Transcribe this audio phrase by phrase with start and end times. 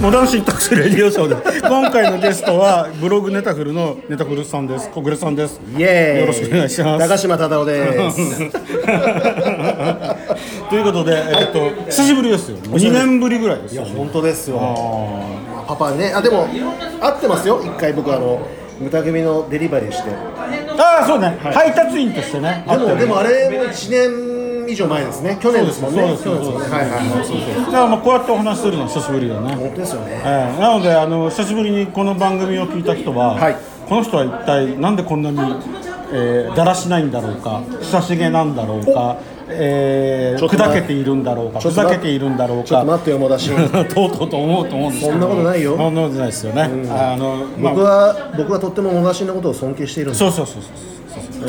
[0.00, 4.90] モダンシンタックスレディオショーで今回のゲストはブログネタフルのネタフルさんです。
[4.90, 5.60] 小暮さんです。
[5.76, 6.20] イエーイ。
[6.22, 7.08] よろしくお願いします。
[7.08, 8.16] 高島忠夫です。
[10.68, 12.56] ということで、えっと久しぶりですよ。
[12.58, 13.84] 2年ぶりぐらいですよ。
[13.84, 14.58] 本当ですよ。
[15.68, 16.12] パパね。
[16.12, 16.48] あでも
[17.00, 17.60] 会ってますよ。
[17.64, 18.44] 一回僕あの
[18.80, 20.10] 豚組のデリバリーして。
[20.10, 22.64] ああそうね、配達員としてね。
[22.68, 24.31] でもでもあれも1年
[24.72, 25.38] 以上前ですね。
[25.40, 26.00] 去年ですもんね。
[26.00, 27.26] そうです去年ですはいはいはい。
[27.26, 30.22] そうそうだからまあこうやってお話しするのは久しぶりだね、本当ですよね。
[30.24, 30.60] ええ。
[30.60, 33.56] なのであの久しぶりにこの番組を聞いた人は、はい。
[33.88, 35.38] この人は一体なんでこんなに、
[36.12, 39.16] えーだらしないんだろうか親しげなんだろうか、
[39.48, 43.50] えーちょっと待砕けているんだろうかふざけているんだろうちょっとか待ってよもだし。
[43.94, 45.76] とうとうと思うと思うんですそんなことないよ。
[45.76, 47.72] そんなことないですよね、あのまあ。
[47.74, 50.18] 僕は僕はとってももだしのことを尊敬しているんです。
[50.20, 51.01] そうそうそうそうそう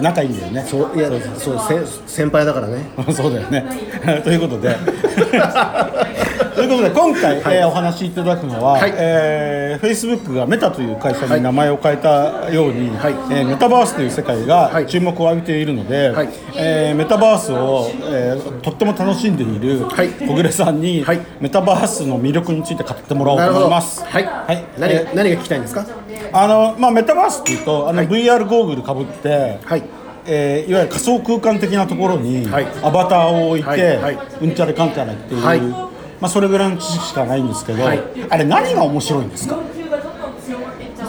[0.00, 0.64] 仲いいんだよね。
[0.68, 2.88] そういやそうせ先輩だからね。
[3.12, 3.64] そうだよね。
[4.24, 4.76] ということで
[6.60, 8.92] ということで今回、えーお話しいただくのは、はい。
[8.94, 13.12] えー、Facebook がメタという会社に名前を変えたように、はい。
[13.32, 14.86] えーメタバースという世界がはい。
[14.86, 16.28] 注目を浴びているので、はい。
[16.56, 20.08] えーメタバースを、えーとっても楽しんでいるはい。
[20.10, 21.20] 小暮さんに、はい。
[21.40, 24.04] メタバースの魅力について語ってもらおうと思います。
[24.04, 24.62] はい、はい。
[24.78, 25.86] 何えー何が聞きたいんですか？
[26.32, 28.08] あのまあ、メタバースっていうとあの、はい。
[28.08, 29.82] VR ゴーグルかぶって、はい。
[30.26, 32.66] えーいわゆる仮想空間的なところに、はい。
[32.82, 33.98] アバターを置いて、
[34.42, 35.89] うんちゃらかんちゃらっていう、はい
[36.20, 38.02] まあ、それぐらいの知識しかないんですけど、はい。
[38.28, 39.56] あれ何が面白いんですか？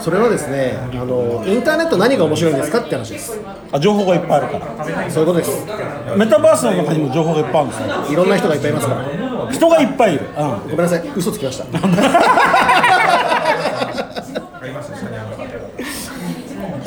[0.02, 3.38] それはですねあのインターネット何が面白いんですかって話です。
[3.70, 5.10] あ情報がいっぱいあるから。
[5.10, 5.64] そういうことです。
[6.16, 8.12] メタバースの中にも情報がいっぱいあるんですよ。
[8.12, 9.52] いろんな人がいっぱいいますから。
[9.52, 10.60] 人がいっぱいいる、うん。
[10.62, 11.08] ごめんなさい。
[11.14, 11.66] 嘘つきました。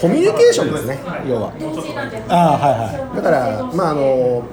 [0.02, 1.54] コミュニケーションですね要は。
[2.30, 3.16] ああはいはい。
[3.16, 4.44] だからまああの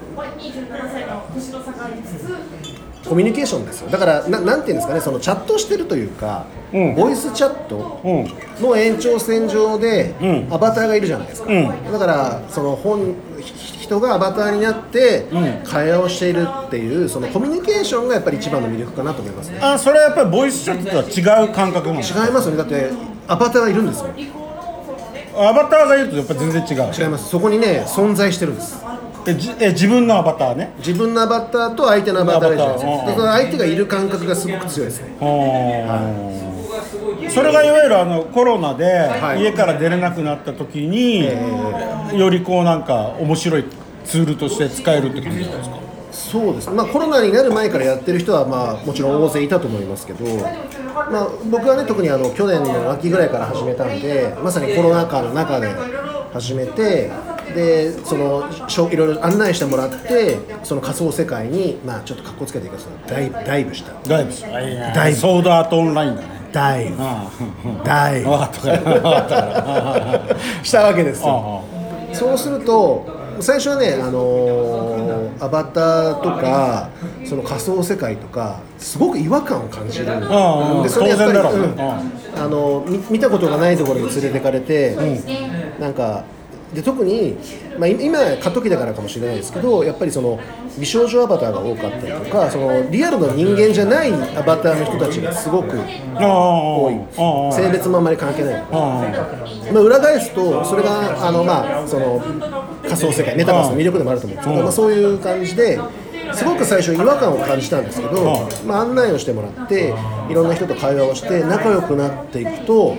[3.04, 3.90] コミュニケーションですよ。
[3.90, 6.94] だからななんていうんですかねそのチャットしてるというか、うん。
[6.94, 8.62] ボイスチャットうん。
[8.62, 10.54] の延長線上でうん。
[10.54, 11.92] アバターがいるじゃないですか、うん。
[11.92, 15.64] だからその本ひ人がアバターになってうん。
[15.64, 19.58] 会話をしているっていうそのコミュニケーションがやっぱり一番の魅力かなと思いますね。
[19.60, 20.96] あそれはやっぱりボイスチャットと
[21.30, 22.52] は違う感覚なの違いますよ。
[22.52, 22.90] ねだって
[23.26, 24.08] アバターがいるんですよ。
[25.34, 26.92] アバターがいるとやっぱ全然違う。
[26.94, 27.28] 違います。
[27.28, 28.82] そこにね存在してるんです
[29.26, 30.74] えじえ自分のアバターね。
[30.78, 32.84] 自分のアバターと相手のアバターじゃないです。
[32.84, 35.08] かでその相手がいる感覚がすごく強いですね。
[37.28, 39.42] それがいわゆるあのコロナではい。
[39.42, 41.28] 家から出れなくなった時に、
[42.18, 43.64] よりこうなんか面白い
[44.04, 45.76] ツールとして使えるって感じなんですか？
[46.10, 46.68] そうです。
[46.70, 55.72] まあコロナになる前からやってる人はまあもちろん大勢いたと思いますけど、まあ、僕はね特にあの去年の秋ぐらいから始めたんでまさにコロナ禍の中で
[56.32, 57.10] 始めて
[57.54, 63.92] でそのしょいろいろ案内してもらってその仮想世界にまあちょっとかっこつけていいかそのダイブダイブした。
[64.08, 65.18] ダイブしダイブ。
[65.18, 66.28] ソードアートオンラインだね。
[66.52, 66.96] ダイブ。
[67.00, 67.30] あ
[67.84, 68.30] ダイブ。
[70.64, 71.62] したわけですよ。
[71.68, 71.72] あ
[72.14, 76.88] そうすると最初はね、あのーアバターとか
[77.24, 80.04] その仮想世界とかすごく違和感を感じる。
[80.04, 81.80] んでうんうんそれやっぱり、うん。
[81.80, 82.00] あ
[82.48, 84.96] のみ見たことがないところに連れてかれて、
[85.80, 86.22] なんか
[86.74, 87.36] で特に、
[87.78, 90.40] まあ、い今過渡期だからかもしれないですけどやっぱりその
[90.78, 95.78] 美少女アバターが多かったりとかそのリアルの人間じゃないアバターの人たちがすごく
[96.16, 98.64] あ多い性別もあんまり関係ない。
[98.70, 99.32] あ
[99.72, 102.20] まあ、裏返すとそれがあの、まあ、その
[102.82, 105.78] 仮想世界メタバースの魅力でもあると思うんですけど、まあ、そういう感じで
[106.34, 109.94] すごく最初違和感を感じたんですけど、まあ、案内をしてもらって
[110.28, 112.96] いろんな人と会話をして仲良くなっていくと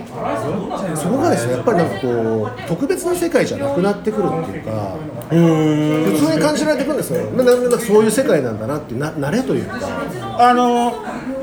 [0.94, 4.96] そこがですねやっぱりなんかこう特別な世界じゃなくなってくるっていうか
[5.28, 9.78] 普通に感じられてくるんですよ、まあ、なんかそういう世界なんだなってな慣れというか。
[10.36, 10.92] あの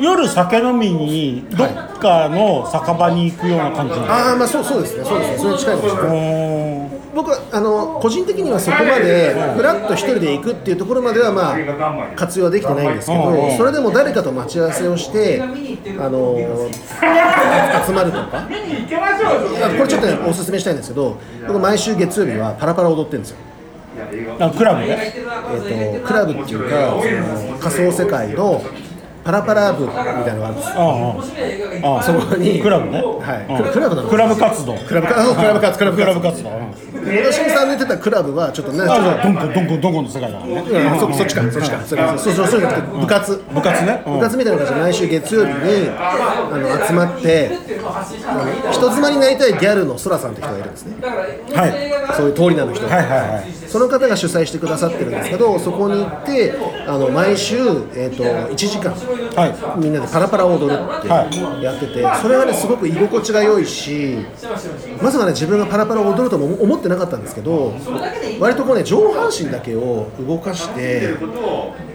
[0.01, 5.05] 夜酒飲みにどっかの酒場に行くような感じなのああまあそうそうですね。
[5.05, 5.37] そうですね。
[5.37, 6.65] それに近いかもしれない。
[6.65, 6.70] うん
[7.13, 11.57] 僕はあの個人的にはそこまでフラッと一人で行くっていうところまではまあ
[12.15, 13.57] 活用できてないんですけどうん。
[13.57, 15.45] それでも誰かと待ち合わせをしてあ
[16.09, 16.37] の
[17.85, 18.31] 集まるとか。
[18.33, 18.47] あ
[19.77, 21.17] これちょっとねおすすめしたいんですけど
[21.47, 23.37] 僕毎週月曜日はパラパラ踊ってるんですよ。
[24.39, 24.97] あクラブで？
[25.69, 27.01] えっとクラブっていうか
[27.37, 28.61] その仮想世界の
[29.23, 30.69] パラパラ部みたいなのがあるんです。
[30.73, 32.59] ああそこに。
[32.59, 33.01] クラブね。
[33.01, 33.63] はい。
[33.63, 33.71] うん。
[33.71, 34.73] クラブクラブ活動。
[34.75, 36.49] クラブかあそうクラブ活クラブクラ活ブ活動。
[36.49, 36.73] うん。
[37.23, 38.93] 私さんの言ってたクラブはちょっとねちょっと。
[38.95, 40.61] あじゃあどんこどんこどんこの世界だからね。
[40.61, 40.99] うん。
[40.99, 41.81] そそっちかそっちか。
[41.81, 43.43] それそうそうそうじゃなくて部活。
[43.53, 44.03] 部活ね。
[44.07, 44.13] うん。
[44.15, 47.51] 部活みたいな感じで毎週月曜日にあの集まって
[48.71, 50.95] 人妻になりたいギャルのそらさんって人がいるんですね。
[51.01, 52.15] はい。
[52.15, 52.87] そういう通り名の人。
[52.87, 53.51] がはいはいはい。
[53.67, 56.53] その方が主催してくださってるんですけどそこに行って
[56.85, 57.55] あの毎週、
[57.95, 59.79] えー、と1時間はい。
[59.79, 61.07] みんなでパラパラを踊るって
[61.63, 64.17] やってて、それはねすごく居心地が良いし
[65.01, 67.73] まさかね自分がパラパラを踊るとも思ってなかったんですけど
[68.39, 71.15] 割とこうね上半身だけを動かして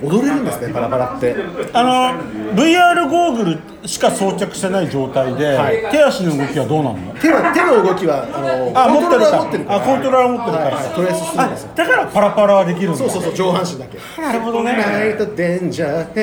[0.03, 1.37] 踊れるんですねパラパラって。
[1.73, 5.59] あの VR ゴーグルしか装着してない状態で、
[5.93, 7.15] 手足の動きはどうなの？
[7.21, 9.77] 手は手の動きはあのあコントローラー持ってるから。
[9.77, 11.71] あコントローラー持ってるから、はいはいトレースするんですよ。
[11.75, 12.99] あだからパラパラはできるんだ。
[12.99, 13.99] そうそうそう上半身だけ。
[14.21, 14.77] なるほどね。
[14.77, 16.17] ナイトデンジャー。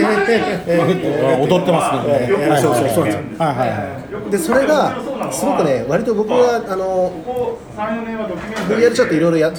[1.44, 3.06] 踊ってますね、ええそうそうそう。
[3.07, 4.31] なんですよはいはいはい。
[4.31, 4.97] でそれが
[5.33, 7.12] すごくね割と僕はあの
[8.68, 9.51] VR チャットいろいろや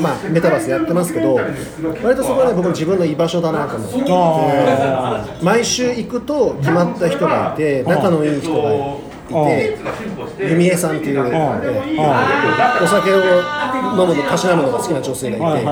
[0.00, 4.12] まあメタバースやってますけど割とそこはね僕の自分の居場所だなと思って。
[4.12, 8.76] あ毎週行くと決まった人がいて仲のいい人がい
[9.46, 9.78] て
[10.38, 11.30] 弓江さんっていう、え
[11.96, 15.66] えお酒を飲むのたしなむのが好きな女性がいて、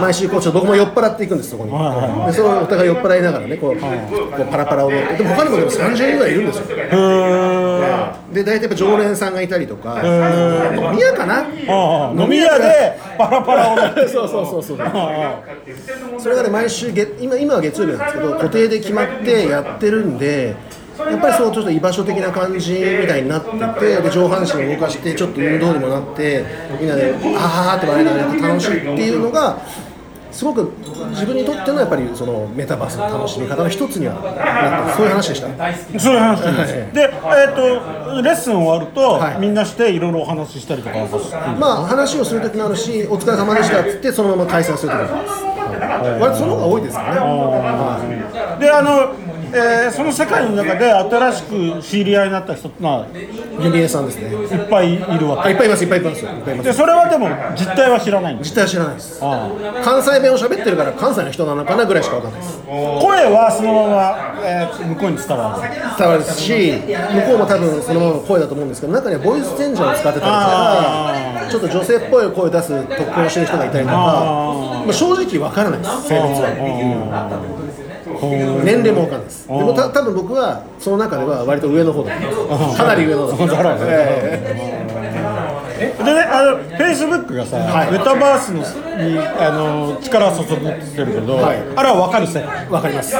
[0.00, 5.16] 毎週こうちょっと僕も酔っ払っていくんですそこに、はいでそれをお互い酔っ払いながらねこう,、こうパラパラを踊って。
[5.16, 6.64] でも他にもでも30人ぐらいいるんですよ
[8.32, 11.46] で大体やっぱ常連さんがいたりとか飲み屋かな？
[11.68, 13.76] ああ飲み屋でパラパラを
[14.08, 15.40] そうそうそうそうああ
[16.18, 20.54] それがね毎週月今今は月曜日なんですけど固定で決まってやってるんで
[20.98, 26.44] やっぱりそうちょっと居場所的な感じみたいになっててで上半身を動かしてちょっと運動にもなって
[26.80, 29.58] みんなで「あー」って笑いながら楽しいっていうのが
[30.38, 30.72] すごく
[31.10, 35.98] 自分にとってのやっぱりそのメタバースの楽しみ方の一つにはなってそういう話でした。
[35.98, 36.94] そういう話です。
[36.94, 37.06] で、え
[37.50, 40.94] っ、とレッスン終わると、はいみんなしていろいろお話ししたりとか
[41.58, 45.42] まあ話をする時もあるしお疲れ様でしたっつってそのまま解散する時もあります。
[46.22, 47.18] 割とその方が多いですかね。
[47.18, 49.14] はいで、あの、
[49.52, 53.06] えーその世界の中で新しく知り合いになった人ってのは
[53.60, 54.28] 弓江さんですね。
[54.28, 55.48] いっぱいいるわけ？
[55.48, 58.48] あいっぱいいますいっぱいいますよいっぱいいますで、それはでも実態は知らないんです。
[58.50, 59.50] 実態は知らないですあ
[59.82, 62.66] 関西弁を喋ってるから関西の人なのかなぐらいしかわかんないですあ
[63.00, 65.96] 声はそのまま、えー向こうに伝わる。
[65.98, 66.72] 伝わるし
[67.16, 76.48] 向こうも多分そのままの声だと思うんですけど中にはボイスチェンジャーを使ってたりとかちょっと女性っぽい声を出す特訓をしてる人がいたりとかまあ、正直わからないです性別は
[78.20, 79.46] 年齢もわかんないです。
[79.46, 82.12] でもた多分僕はその中では割と上の方だ。
[82.76, 83.76] かなり上の方だ。
[85.80, 87.92] えでね、あのフェイスブックがさ、はい。
[87.92, 91.58] メタバースのにあの力を注ぐってるけど、はい。
[91.76, 92.66] あれは分かる世界。
[92.66, 93.14] えわかります。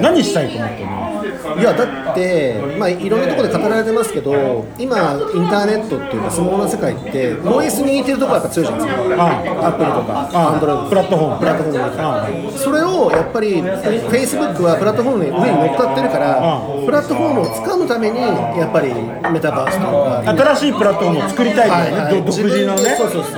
[0.00, 1.21] 何したいと思ってるの？
[1.58, 4.98] いやだって、まあ、いろんなところで語られてますけど今
[5.34, 9.24] インターネットっていうかスマホの世界って OS に似てるところがやっぱ強いじゃないですか。
[9.24, 11.38] あアップルとかあアンドロイドプラットフォーム。
[11.38, 18.92] プラットフォームにそれをやっぱり Facebook はプラットフォームの上に乗っかってるからプラットフォームを掴むためにやっぱり
[19.32, 20.22] メタバースとか。
[20.54, 22.96] 新しいプラットフォームを作りたいんだよね、ど独自のね。
[22.96, 23.32] そうそうそう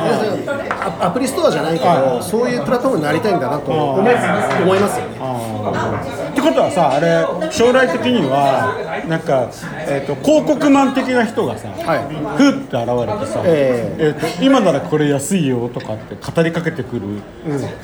[0.84, 5.14] アアプリストアじゃないけどそういうプラットフォームになりたいんだなと思う思いますよね。
[5.14, 8.76] ってことはさあれ将来的には
[9.08, 9.50] なんか、
[9.88, 12.04] えー、と広告マン的な人がさ、はい。
[12.36, 14.14] ふって現れてさ、ええ。
[14.16, 17.02] ーと今ならこれ安いよとかって語りかけてくる、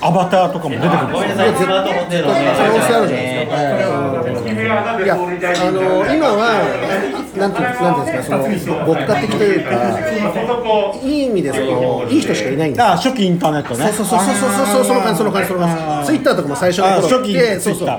[0.00, 1.56] アバターとかも出てくるんですよ。
[1.56, 1.82] 可
[2.68, 3.62] 能性あるじゃないですか。
[5.00, 5.16] いや、あ
[5.70, 9.70] の今はなんていうなんていうんですか、その牧歌的というか、
[11.02, 12.86] いい意味でそのいい人しかいないんですよ。
[12.86, 13.92] あ初期インターネットね。
[13.92, 16.06] そうそうそうそうそうその感じその感じその感じ。
[16.08, 17.94] ツイッターとかも最初のあ初期頃って、そうそう教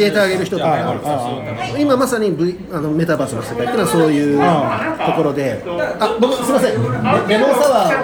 [0.00, 0.94] えてあげる人とか
[1.78, 4.38] 今まさに、v、あのメタバースの世界っていうのはそういう
[5.06, 5.62] ところで、
[5.98, 6.72] あ僕すみません。
[7.28, 7.96] レモンサワー。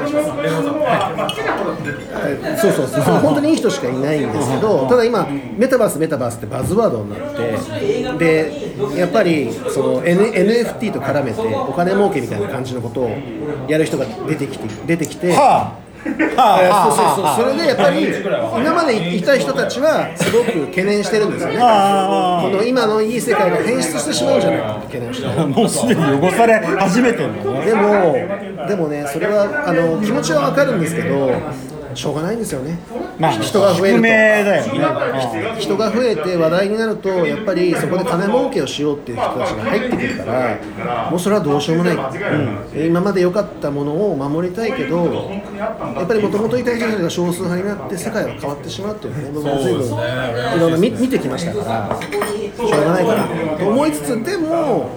[2.57, 3.03] そうそうそう。
[3.03, 10.23] 本当にいい人しかいないんですけどただ今メタバースメタバースってバズワードになってでやっぱりその、N、
[10.79, 13.11] NFT と絡めてお金儲けみたいな感じのことを
[13.69, 15.33] やる人が出てきて出てきて。
[15.33, 15.83] はあ。
[16.05, 17.52] えーそうそうそう。
[17.52, 18.09] それでやっぱり
[18.61, 21.59] 今までいた人たちはすごく懸念してるんですよね。
[21.61, 25.29] あこの今のいい世界が変質してしまうんじゃないかって懸念して。
[25.29, 27.64] もうすでに汚され始めてるんだね。
[27.67, 31.31] でもでもねそれはあの気持ちはわかるんですけど
[31.95, 32.79] しょうがないんですよね。
[33.19, 34.03] まあ人が増えると。
[34.03, 34.63] ね。
[35.59, 42.87] 人が増えて話題になるとやっぱりそこで金儲けをしようっていう人たちが入ってくるからもうそれはどうしようもない、うん。
[42.87, 53.27] 今まで良かったものを守りたいけどやっぱりもともといた人たちが少数派になって世界は変わってしまうっていうのを僕も随分いろんな見見てきましたからしょうがないかな
[53.59, 54.89] と思いつつでも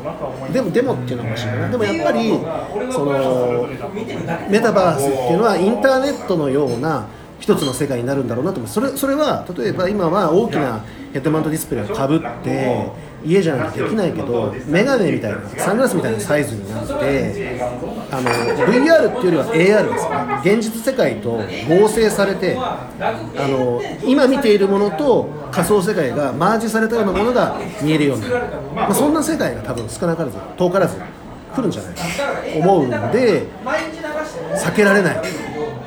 [0.52, 1.70] でもでもっていうのは欲しいかな。
[1.70, 2.40] でもやっぱり
[2.92, 3.68] その
[4.50, 6.85] メタバースっていうのはインターネットのような
[7.39, 8.70] 一つの世界になるんだろうなと思う。
[8.70, 12.89] それそれは例えば今は大きなヘッドマウントディスプレイをかぶって
[13.25, 17.60] 家じゃなくてできないけどメガネみたいなサングラスみたいなサイズになって
[18.12, 20.58] あの VR っていうよりは AR ですね。
[20.58, 30.98] 現実世界と合成されてあの今見ているものと仮想世界がマージされたようなものが見えるようになる、まあ、そんな世界が多分少なからず遠からず
[31.56, 32.01] 来るんじゃないか
[32.54, 33.44] と思うんで
[34.56, 35.45] 避けられない。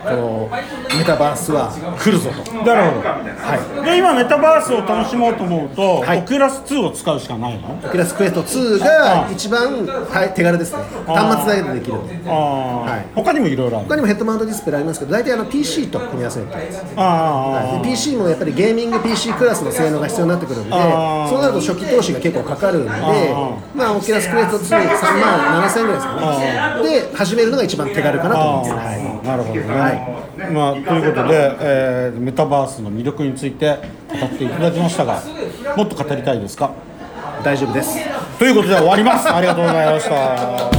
[0.08, 0.50] この
[0.98, 2.52] メタバースは来るぞと。
[2.64, 3.08] なるほど。
[3.08, 3.84] はい。
[3.84, 6.20] で今メタバースを楽しもうと思うと、はい。
[6.20, 7.74] オキュラス2を使うしかないの？
[7.74, 10.82] オキュラスクエスト2が一番、はい、手軽ですね。
[11.06, 12.30] 端末だけでできるんで。
[12.30, 13.14] はい。
[13.14, 17.82] 他にもいろいろある他にもヘッドマウントディスプレイありますけど大体あの PC と組み合わせるってやつああ、はい。
[17.82, 26.14] で PC もやっぱりゲーミング PC クラスの性能が必要になってくるんでそうなると初期投資が結構かかるんであまあオキュラスクエスト2 3万7000円ぐらいですか
[26.82, 27.10] ね。
[27.10, 29.90] で始めるのが一番手軽かなと思います、はいなるほどね、は
[30.52, 33.78] まあ、ということで、えーメタバースの魅力について
[34.20, 35.22] 語っていただきましたが
[35.76, 36.70] もっと語りたいですか？
[37.44, 37.96] 大丈夫です。
[38.38, 39.28] ということで終わります。
[39.32, 40.77] ありがとうございました